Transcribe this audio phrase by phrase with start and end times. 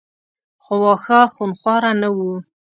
[0.63, 2.31] خو واښه خونخواره نه وو.